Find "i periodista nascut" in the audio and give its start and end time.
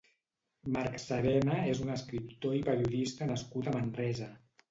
2.59-3.69